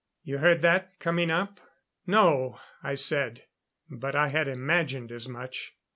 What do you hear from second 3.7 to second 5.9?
but I had imagined as much.